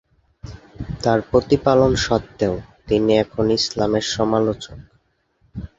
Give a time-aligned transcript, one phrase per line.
[1.03, 2.55] তার প্রতিপালন সত্ত্বেও,
[2.87, 4.77] তিনি এখন ইসলামের সমালোচক।